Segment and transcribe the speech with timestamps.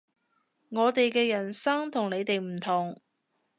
[0.69, 2.99] 我哋嘅人生同你哋唔同